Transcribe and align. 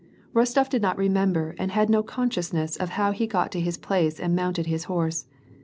Rostof 0.33 0.67
did 0.67 0.81
not 0.81 0.97
remember 0.97 1.53
and 1.59 1.69
had 1.73 1.87
no 1.87 2.01
consciousness 2.01 2.75
of 2.75 2.89
how 2.97 3.11
he 3.11 3.27
got 3.27 3.51
to 3.51 3.59
his 3.59 3.77
place 3.77 4.19
and 4.19 4.35
mounted 4.35 4.65
his 4.65 4.85
horse. 4.85 5.27